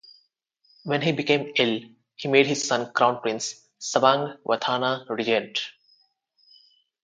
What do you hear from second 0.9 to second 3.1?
he became ill, he made his son